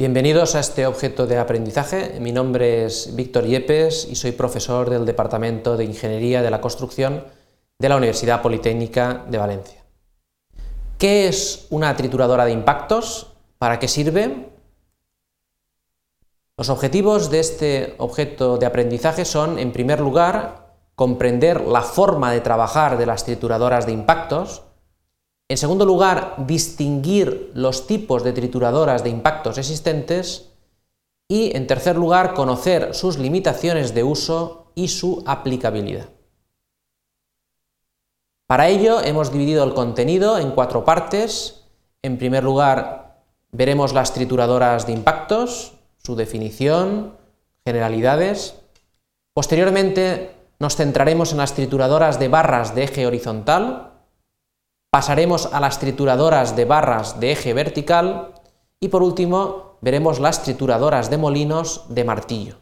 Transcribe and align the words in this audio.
Bienvenidos 0.00 0.54
a 0.54 0.60
este 0.60 0.86
objeto 0.86 1.26
de 1.26 1.36
aprendizaje. 1.36 2.18
Mi 2.20 2.32
nombre 2.32 2.86
es 2.86 3.14
Víctor 3.14 3.44
Yepes 3.44 4.08
y 4.10 4.14
soy 4.14 4.32
profesor 4.32 4.88
del 4.88 5.04
Departamento 5.04 5.76
de 5.76 5.84
Ingeniería 5.84 6.40
de 6.40 6.50
la 6.50 6.62
Construcción 6.62 7.26
de 7.78 7.88
la 7.90 7.96
Universidad 7.96 8.40
Politécnica 8.40 9.26
de 9.28 9.36
Valencia. 9.36 9.84
¿Qué 10.96 11.28
es 11.28 11.66
una 11.68 11.94
trituradora 11.96 12.46
de 12.46 12.52
impactos? 12.52 13.34
¿Para 13.58 13.78
qué 13.78 13.88
sirve? 13.88 14.48
Los 16.56 16.70
objetivos 16.70 17.30
de 17.30 17.40
este 17.40 17.94
objeto 17.98 18.56
de 18.56 18.64
aprendizaje 18.64 19.26
son, 19.26 19.58
en 19.58 19.70
primer 19.70 20.00
lugar, 20.00 20.76
comprender 20.94 21.60
la 21.60 21.82
forma 21.82 22.32
de 22.32 22.40
trabajar 22.40 22.96
de 22.96 23.04
las 23.04 23.26
trituradoras 23.26 23.84
de 23.84 23.92
impactos, 23.92 24.62
en 25.50 25.56
segundo 25.56 25.84
lugar, 25.84 26.36
distinguir 26.46 27.50
los 27.54 27.88
tipos 27.88 28.22
de 28.22 28.32
trituradoras 28.32 29.02
de 29.02 29.10
impactos 29.10 29.58
existentes. 29.58 30.46
Y 31.26 31.56
en 31.56 31.66
tercer 31.66 31.96
lugar, 31.96 32.34
conocer 32.34 32.94
sus 32.94 33.18
limitaciones 33.18 33.92
de 33.92 34.04
uso 34.04 34.70
y 34.76 34.86
su 34.86 35.24
aplicabilidad. 35.26 36.08
Para 38.46 38.68
ello 38.68 39.00
hemos 39.00 39.32
dividido 39.32 39.64
el 39.64 39.74
contenido 39.74 40.38
en 40.38 40.52
cuatro 40.52 40.84
partes. 40.84 41.64
En 42.00 42.16
primer 42.16 42.44
lugar, 42.44 43.18
veremos 43.50 43.92
las 43.92 44.14
trituradoras 44.14 44.86
de 44.86 44.92
impactos, 44.92 45.72
su 45.98 46.14
definición, 46.14 47.16
generalidades. 47.64 48.54
Posteriormente 49.34 50.36
nos 50.60 50.76
centraremos 50.76 51.32
en 51.32 51.38
las 51.38 51.54
trituradoras 51.54 52.20
de 52.20 52.28
barras 52.28 52.76
de 52.76 52.84
eje 52.84 53.04
horizontal, 53.04 53.89
Pasaremos 54.90 55.46
a 55.52 55.60
las 55.60 55.78
trituradoras 55.78 56.56
de 56.56 56.64
barras 56.64 57.20
de 57.20 57.30
eje 57.30 57.54
vertical 57.54 58.34
y 58.80 58.88
por 58.88 59.04
último 59.04 59.78
veremos 59.80 60.18
las 60.18 60.42
trituradoras 60.42 61.10
de 61.10 61.16
molinos 61.16 61.84
de 61.88 62.04
martillo. 62.04 62.56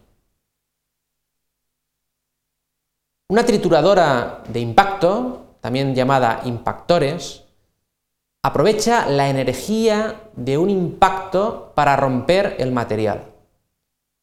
Una 3.31 3.45
trituradora 3.45 4.43
de 4.49 4.61
impacto, 4.61 5.57
también 5.61 5.95
llamada 5.95 6.41
impactores, 6.45 7.45
aprovecha 8.43 9.07
la 9.07 9.29
energía 9.29 10.31
de 10.37 10.59
un 10.59 10.69
impacto 10.69 11.73
para 11.75 11.97
romper 11.97 12.57
el 12.59 12.73
material. 12.73 13.25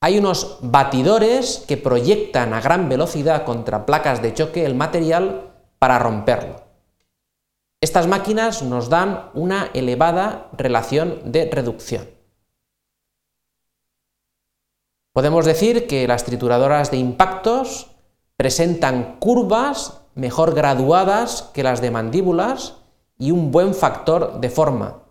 Hay 0.02 0.19
unos 0.19 0.59
batidores 0.62 1.66
que 1.67 1.78
proyectan 1.78 2.53
a 2.53 2.62
gran 2.62 2.88
velocidad 2.88 3.45
contra 3.45 3.86
placas 3.88 4.22
de 4.22 4.34
choque 4.34 4.64
el 4.64 4.75
material 4.75 5.52
para 5.80 5.97
romperlo. 5.97 6.65
Estas 7.86 8.08
máquinas 8.08 8.64
nos 8.64 8.89
dan 8.89 9.30
una 9.36 9.69
elevada 9.75 10.50
relación 10.58 11.22
de 11.23 11.47
reducción. 11.52 12.09
Podemos 15.14 15.45
decir 15.45 15.86
que 15.86 16.08
las 16.08 16.23
trituradoras 16.23 16.89
de 16.89 16.97
impactos 16.97 17.91
presentan 18.38 19.17
curvas 19.19 20.02
mejor 20.16 20.56
graduadas 20.56 21.52
que 21.53 21.61
las 21.61 21.80
de 21.80 21.91
mandíbulas 21.91 22.78
y 23.19 23.30
un 23.30 23.52
buen 23.52 23.75
factor 23.75 24.39
de 24.39 24.50
forma. 24.50 25.03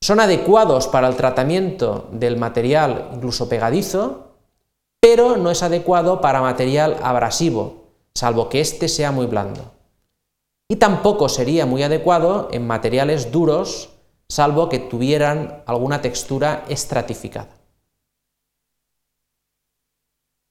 Son 0.00 0.18
adecuados 0.18 0.88
para 0.88 1.06
el 1.06 1.14
tratamiento 1.14 2.08
del 2.10 2.38
material 2.38 3.10
incluso 3.14 3.48
pegadizo, 3.48 4.32
pero 5.00 5.36
no 5.36 5.52
es 5.52 5.62
adecuado 5.62 6.20
para 6.20 6.40
material 6.40 6.98
abrasivo, 7.04 7.84
salvo 8.16 8.48
que 8.48 8.60
éste 8.60 8.88
sea 8.88 9.12
muy 9.12 9.26
blando 9.26 9.81
y 10.72 10.76
tampoco 10.76 11.28
sería 11.28 11.66
muy 11.66 11.82
adecuado 11.82 12.48
en 12.50 12.66
materiales 12.66 13.30
duros, 13.30 13.90
salvo 14.26 14.70
que 14.70 14.78
tuvieran 14.78 15.62
alguna 15.66 16.00
textura 16.00 16.64
estratificada. 16.66 17.58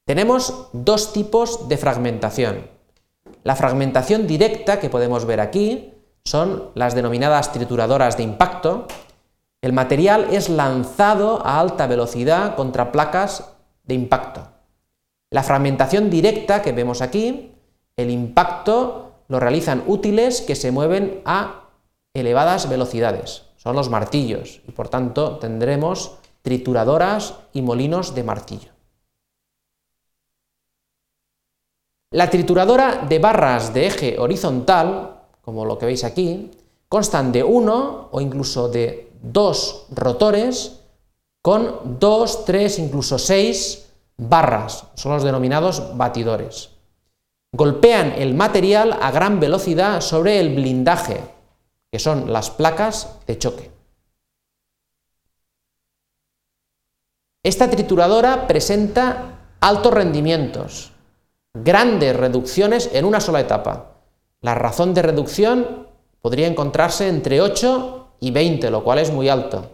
Tenemos 0.05 0.67
dos 0.73 1.11
tipos 1.11 1.67
de 1.67 1.75
fragmentación. 1.75 2.67
La 3.43 3.55
fragmentación 3.55 4.27
directa, 4.27 4.79
que 4.79 4.91
podemos 4.91 5.25
ver 5.25 5.39
aquí, 5.39 5.91
son 6.23 6.69
las 6.75 6.93
denominadas 6.93 7.51
trituradoras 7.51 8.15
de 8.15 8.21
impacto. 8.21 8.85
El 9.63 9.73
material 9.73 10.27
es 10.31 10.49
lanzado 10.49 11.43
a 11.43 11.59
alta 11.59 11.87
velocidad 11.87 12.55
contra 12.55 12.91
placas 12.91 13.55
de 13.85 13.95
impacto. 13.95 14.47
La 15.31 15.41
fragmentación 15.41 16.11
directa 16.11 16.61
que 16.61 16.73
vemos 16.73 17.01
aquí, 17.01 17.55
el 17.97 18.11
impacto 18.11 19.10
lo 19.31 19.39
realizan 19.39 19.85
útiles 19.87 20.41
que 20.41 20.57
se 20.57 20.73
mueven 20.73 21.21
a 21.23 21.69
elevadas 22.13 22.67
velocidades. 22.67 23.43
Son 23.55 23.77
los 23.77 23.89
martillos 23.89 24.59
y 24.67 24.73
por 24.73 24.89
tanto 24.89 25.37
tendremos 25.37 26.17
trituradoras 26.41 27.35
y 27.53 27.61
molinos 27.61 28.13
de 28.13 28.23
martillo. 28.25 28.71
La 32.11 32.29
trituradora 32.29 33.05
de 33.07 33.19
barras 33.19 33.73
de 33.73 33.87
eje 33.87 34.19
horizontal, 34.19 35.21
como 35.41 35.63
lo 35.63 35.77
que 35.77 35.85
veis 35.85 36.03
aquí, 36.03 36.51
constan 36.89 37.31
de 37.31 37.41
uno 37.41 38.09
o 38.11 38.19
incluso 38.19 38.67
de 38.67 39.13
dos 39.21 39.85
rotores 39.91 40.81
con 41.41 41.97
dos, 42.01 42.43
tres, 42.43 42.79
incluso 42.79 43.17
seis 43.17 43.93
barras, 44.17 44.87
son 44.95 45.13
los 45.13 45.23
denominados 45.23 45.95
batidores 45.95 46.70
golpean 47.51 48.13
el 48.17 48.33
material 48.33 48.97
a 49.01 49.11
gran 49.11 49.39
velocidad 49.39 50.01
sobre 50.01 50.39
el 50.39 50.55
blindaje, 50.55 51.21
que 51.91 51.99
son 51.99 52.31
las 52.31 52.49
placas 52.49 53.17
de 53.27 53.37
choque. 53.37 53.71
Esta 57.43 57.69
trituradora 57.69 58.47
presenta 58.47 59.39
altos 59.59 59.93
rendimientos, 59.93 60.91
grandes 61.53 62.15
reducciones 62.15 62.89
en 62.93 63.03
una 63.03 63.19
sola 63.19 63.41
etapa. 63.41 63.95
La 64.41 64.55
razón 64.55 64.93
de 64.93 65.01
reducción 65.01 65.87
podría 66.21 66.47
encontrarse 66.47 67.07
entre 67.07 67.41
8 67.41 68.15
y 68.19 68.31
20, 68.31 68.69
lo 68.69 68.83
cual 68.83 68.99
es 68.99 69.11
muy 69.11 69.27
alto. 69.27 69.69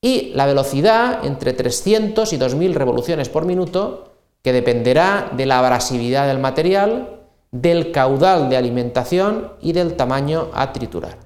Y 0.00 0.32
la 0.34 0.46
velocidad 0.46 1.24
entre 1.24 1.52
300 1.52 2.32
y 2.32 2.36
2000 2.36 2.74
revoluciones 2.74 3.28
por 3.28 3.44
minuto, 3.44 4.15
que 4.46 4.52
dependerá 4.52 5.32
de 5.32 5.44
la 5.44 5.58
abrasividad 5.58 6.28
del 6.28 6.38
material, 6.38 7.18
del 7.50 7.90
caudal 7.90 8.48
de 8.48 8.56
alimentación 8.56 9.54
y 9.60 9.72
del 9.72 9.96
tamaño 9.96 10.52
a 10.54 10.72
triturar. 10.72 11.18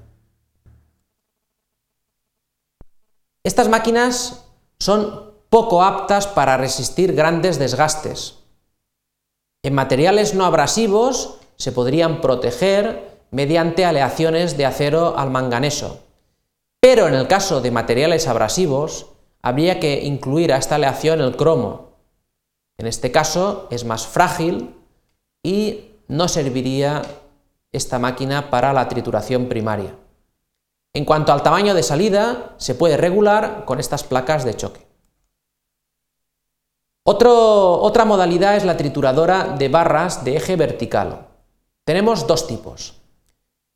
Estas 3.43 3.69
máquinas 3.69 4.47
son 4.79 5.35
poco 5.51 5.83
aptas 5.83 6.25
para 6.25 6.57
resistir 6.57 7.13
grandes 7.13 7.59
desgastes. 7.59 8.39
En 9.61 9.75
materiales 9.75 10.33
no 10.33 10.43
abrasivos 10.43 11.35
se 11.57 11.71
podrían 11.71 12.21
proteger 12.21 13.19
mediante 13.29 13.85
aleaciones 13.85 14.57
de 14.57 14.65
acero 14.65 15.15
al 15.15 15.29
manganeso, 15.29 15.99
pero 16.79 17.07
en 17.07 17.13
el 17.13 17.27
caso 17.27 17.61
de 17.61 17.69
materiales 17.69 18.27
abrasivos 18.27 19.11
habría 19.43 19.79
que 19.79 20.05
incluir 20.05 20.51
a 20.51 20.57
esta 20.57 20.73
aleación 20.73 21.21
el 21.21 21.35
cromo, 21.37 21.90
en 22.77 22.87
este 22.87 23.11
caso 23.11 23.67
es 23.71 23.85
más 23.85 24.07
frágil 24.07 24.75
y 25.43 25.91
no 26.07 26.27
serviría 26.27 27.01
esta 27.71 27.99
máquina 27.99 28.49
para 28.49 28.73
la 28.73 28.87
trituración 28.87 29.47
primaria. 29.47 29.95
En 30.93 31.05
cuanto 31.05 31.31
al 31.31 31.41
tamaño 31.41 31.73
de 31.73 31.83
salida, 31.83 32.53
se 32.57 32.75
puede 32.75 32.97
regular 32.97 33.63
con 33.65 33.79
estas 33.79 34.03
placas 34.03 34.43
de 34.43 34.55
choque. 34.55 34.85
otra 37.03 38.05
modalidad 38.05 38.55
es 38.57 38.65
la 38.65 38.77
trituradora 38.77 39.55
de 39.57 39.69
barras 39.69 40.23
de 40.25 40.35
eje 40.35 40.55
vertical. 40.55 41.27
Tenemos 41.85 42.27
dos 42.27 42.45
tipos. 42.47 43.01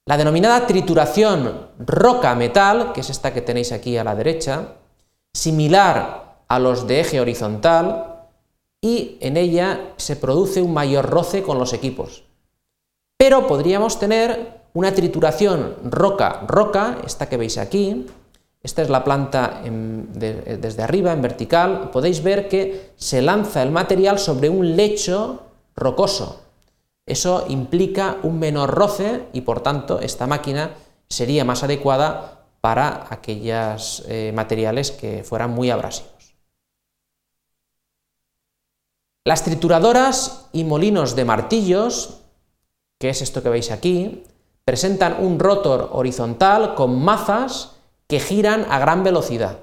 La 0.05 0.17
denominada 0.17 0.67
trituración 0.67 1.69
roca-metal, 1.79 2.91
que 2.93 3.01
es 3.01 3.09
esta 3.09 3.33
que 3.33 3.41
tenéis 3.41 3.71
aquí 3.71 3.97
a 3.97 4.03
la 4.03 4.13
derecha, 4.13 4.75
similar 5.33 6.43
a 6.47 6.59
los 6.59 6.85
de 6.85 6.99
eje 6.99 7.19
horizontal, 7.19 8.14
y 8.85 9.17
en 9.19 9.35
ella 9.35 9.93
se 9.97 10.15
produce 10.15 10.61
un 10.61 10.71
mayor 10.71 11.09
roce 11.09 11.41
con 11.41 11.57
los 11.57 11.73
equipos. 11.73 12.23
Pero 13.17 13.47
podríamos 13.47 13.97
tener 13.97 14.61
una 14.75 14.93
trituración 14.93 15.77
roca-roca, 15.85 16.99
esta 17.03 17.27
que 17.27 17.37
veis 17.37 17.57
aquí, 17.57 18.05
esta 18.61 18.83
es 18.83 18.89
la 18.89 19.03
planta 19.03 19.63
desde 19.63 20.83
arriba, 20.83 21.13
en 21.13 21.23
vertical, 21.23 21.89
podéis 21.89 22.21
ver 22.21 22.47
que 22.47 22.91
se 22.95 23.23
lanza 23.23 23.63
el 23.63 23.71
material 23.71 24.19
sobre 24.19 24.49
un 24.49 24.75
lecho 24.75 25.41
rocoso. 25.75 26.41
Eso 27.07 27.45
implica 27.49 28.17
un 28.21 28.37
menor 28.37 28.69
roce 28.69 29.23
y 29.33 29.41
por 29.41 29.61
tanto 29.61 29.99
esta 29.99 30.27
máquina 30.27 30.75
sería 31.09 31.43
más 31.43 31.63
adecuada 31.63 32.43
para 32.61 33.07
aquellos 33.09 34.03
eh, 34.07 34.31
materiales 34.35 34.91
que 34.91 35.23
fueran 35.23 35.51
muy 35.51 35.71
abrasivos. 35.71 36.14
Las 39.27 39.43
trituradoras 39.43 40.45
y 40.53 40.65
molinos 40.65 41.15
de 41.15 41.25
martillos, 41.25 42.19
que 42.99 43.09
es 43.09 43.23
esto 43.23 43.41
que 43.41 43.49
veis 43.49 43.71
aquí, 43.71 44.23
presentan 44.63 45.17
un 45.19 45.39
rotor 45.39 45.89
horizontal 45.93 46.75
con 46.75 47.03
mazas 47.03 47.71
que 48.07 48.19
giran 48.19 48.67
a 48.69 48.77
gran 48.77 49.03
velocidad. 49.03 49.61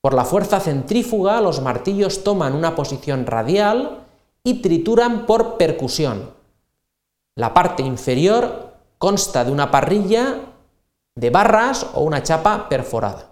Por 0.00 0.14
la 0.14 0.24
fuerza 0.24 0.58
centrífuga, 0.58 1.40
los 1.40 1.60
martillos 1.60 2.24
toman 2.24 2.56
una 2.56 2.74
posición 2.74 3.24
radial 3.24 4.00
y 4.42 4.62
trituran 4.62 5.26
por 5.26 5.58
percusión. 5.58 6.30
La 7.36 7.54
parte 7.54 7.84
inferior 7.84 8.74
consta 8.98 9.44
de 9.44 9.52
una 9.52 9.70
parrilla 9.70 10.40
de 11.14 11.30
barras 11.30 11.86
o 11.94 12.02
una 12.02 12.24
chapa 12.24 12.68
perforada. 12.68 13.30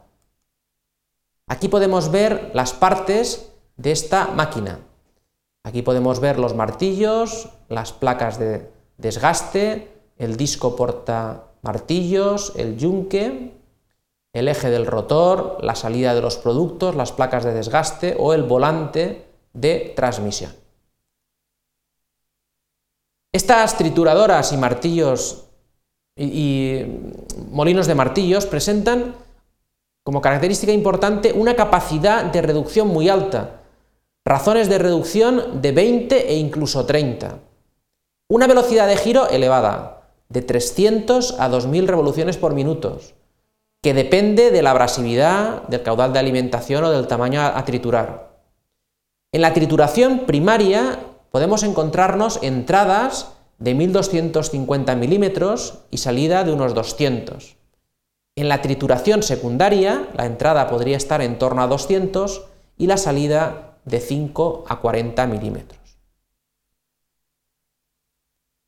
Aquí 1.49 1.67
podemos 1.67 2.13
ver 2.13 2.53
las 2.55 2.73
partes 2.73 3.51
de 3.77 3.91
esta 3.91 4.29
máquina. 4.29 4.79
Aquí 5.63 5.83
podemos 5.83 6.21
ver 6.21 6.39
los 6.39 6.55
martillos, 6.55 7.51
las 7.69 7.93
placas 7.93 8.39
de 8.39 8.71
desgaste, 8.97 9.89
el 10.17 10.37
disco 10.37 10.77
porta 10.77 11.45
martillos, 11.63 12.53
el 12.57 12.77
yunque, 12.77 13.53
el 14.33 14.49
eje 14.49 14.71
del 14.71 14.87
rotor, 14.87 15.59
la 15.63 15.75
salida 15.75 16.15
de 16.15 16.23
los 16.23 16.37
productos, 16.37 16.95
las 16.95 17.13
placas 17.13 17.45
de 17.45 17.53
desgaste 17.53 18.17
o 18.19 18.33
el 18.33 18.45
volante 18.45 19.27
de 19.53 19.93
transmisión. 19.97 20.53
Estas 23.33 23.77
trituradoras 23.77 24.53
y 24.53 24.57
martillos 24.57 25.45
y, 26.17 26.85
molinos 27.51 27.87
de 27.87 27.95
martillos 27.95 28.47
presentan 28.47 29.15
como 30.03 30.21
característica 30.21 30.73
importante 30.73 31.33
una 31.33 31.55
capacidad 31.55 32.25
de 32.25 32.43
reducción 32.43 32.89
muy 32.89 33.09
alta, 33.09 33.60
razones 34.31 34.69
de 34.69 34.79
reducción 34.79 35.61
de 35.61 35.73
20 35.73 36.31
e 36.31 36.37
incluso 36.37 36.87
30, 36.87 37.41
una 38.31 38.47
velocidad 38.47 38.87
de 38.87 38.97
giro 38.97 39.29
elevada, 39.29 40.13
de 40.29 40.41
300 40.41 41.41
a 41.41 41.49
2000 41.49 41.89
revoluciones 41.89 42.37
por 42.37 42.55
minuto, 42.55 43.01
que 43.83 43.93
depende 43.93 44.53
de 44.53 44.63
la 44.63 44.71
abrasividad, 44.71 45.65
del 45.67 45.83
caudal 45.83 46.13
de 46.13 46.21
alimentación 46.21 46.85
o 46.85 46.93
del 46.93 47.09
tamaño 47.09 47.41
a, 47.43 47.65
triturar. 47.65 48.39
En 49.33 49.43
la 49.43 49.53
trituración 49.53 50.21
primaria 50.27 51.01
podemos 51.33 51.65
encontrarnos 51.65 52.39
entradas 52.41 53.33
de 53.59 53.75
1250 53.75 54.95
milímetros 54.95 55.81
y 55.91 55.99
salida 55.99 56.45
de 56.45 56.53
unos 56.53 56.73
200. 56.75 57.57
En 58.37 58.49
la 58.49 58.63
trituración 58.63 59.25
secundaria, 59.25 60.09
la 60.15 60.27
entrada 60.27 60.69
podría 60.69 60.97
estar 60.97 61.21
en 61.21 61.37
torno 61.37 61.63
a 61.63 61.67
200 61.67 62.45
y 62.79 62.87
la 62.87 62.97
salida 62.97 63.70
de 63.91 64.01
5 64.01 64.65
a 64.69 64.81
40 64.81 65.27
milímetros. 65.27 65.81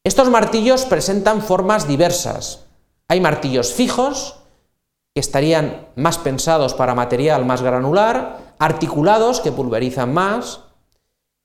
Estos 0.04 0.28
martillos 0.30 0.84
presentan 0.84 1.42
formas 1.42 1.86
diversas. 1.86 2.66
Hay 3.08 3.20
martillos 3.20 3.72
fijos, 3.72 4.36
que 5.14 5.20
estarían 5.20 5.88
más 5.94 6.19
pensados 6.19 6.74
para 6.74 6.94
material 6.94 7.44
más 7.44 7.62
granular, 7.62 8.54
articulados, 8.58 9.40
que 9.40 9.52
pulverizan 9.52 10.12
más, 10.12 10.60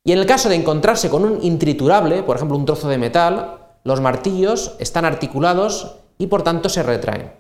y 0.03 0.13
en 0.13 0.19
el 0.19 0.25
caso 0.25 0.47
de 0.47 0.55
encontrarse 0.55 1.09
con 1.09 1.25
un 1.25 1.43
intriturable, 1.43 2.23
por 2.23 2.37
ejemplo 2.37 2.57
un 2.57 2.65
trozo 2.65 2.87
de 2.87 2.97
metal, 2.97 3.59
los 3.83 3.99
martillos 3.99 4.75
están 4.79 5.03
articulados 5.03 5.97
y 6.17 6.27
por 6.27 6.43
tanto 6.43 6.69
se 6.69 6.81
retraen. 6.81 7.33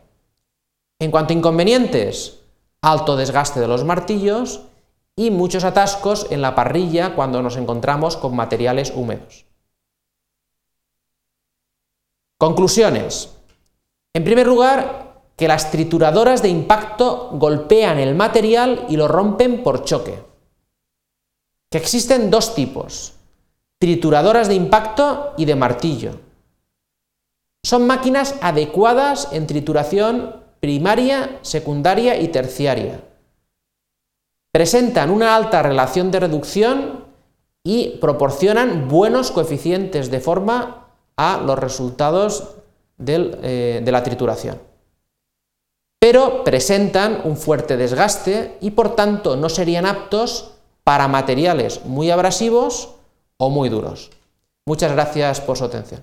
En 0.99 1.11
cuanto 1.11 1.31
a 1.33 1.37
inconvenientes, 1.37 2.39
alto 2.81 3.15
desgaste 3.15 3.59
de 3.59 3.67
los 3.67 3.85
martillos 3.85 4.66
y 5.17 5.31
muchos 5.31 5.63
atascos 5.63 6.27
en 6.29 6.41
la 6.41 6.53
parrilla 6.53 7.15
cuando 7.15 7.41
nos 7.41 7.57
encontramos 7.57 8.15
con 8.15 8.35
materiales 8.35 8.93
húmedos. 8.95 9.45
Conclusiones. 12.37 13.33
En 14.13 14.23
primer 14.23 14.45
lugar, 14.45 15.23
que 15.35 15.47
las 15.47 15.71
trituradoras 15.71 16.43
de 16.43 16.49
impacto 16.49 17.31
golpean 17.33 17.97
el 17.97 18.13
material 18.13 18.85
y 18.89 18.95
lo 18.95 19.07
rompen 19.07 19.63
por 19.63 19.83
choque. 19.83 20.23
Que 21.71 21.79
existen 21.79 22.29
dos 22.29 22.53
tipos, 22.53 23.13
trituradoras 23.79 24.47
de 24.47 24.53
impacto 24.53 25.33
y 25.35 25.45
de 25.45 25.55
martillo. 25.55 26.19
Son 27.63 27.87
máquinas 27.87 28.35
adecuadas 28.41 29.29
en 29.31 29.47
trituración 29.47 30.43
primaria, 30.59 31.39
secundaria 31.41 32.19
y 32.19 32.27
terciaria. 32.27 33.01
Presentan 34.57 35.11
una 35.11 35.35
alta 35.35 35.61
relación 35.61 36.09
de 36.09 36.19
reducción 36.19 37.05
y 37.63 37.99
proporcionan 38.01 38.87
buenos 38.87 39.29
coeficientes 39.29 40.09
de 40.09 40.19
forma 40.19 40.87
a 41.15 41.39
los 41.45 41.59
resultados 41.59 42.55
eh, 42.97 43.81
de 43.85 43.91
la 43.91 44.01
trituración 44.01 44.57
pero 45.99 46.43
presentan 46.43 47.21
un 47.23 47.37
fuerte 47.37 47.77
desgaste 47.77 48.57
y 48.59 48.71
por 48.71 48.95
tanto 48.95 49.35
no 49.35 49.47
serían 49.47 49.85
aptos 49.85 50.53
para 50.83 51.07
materiales 51.07 51.85
muy 51.85 52.09
abrasivos 52.09 52.95
o 53.37 53.51
muy 53.51 53.69
duros. 53.69 54.09
Muchas 54.65 54.91
gracias 54.91 55.39
por 55.39 55.55
su 55.55 55.65
atención. 55.65 56.01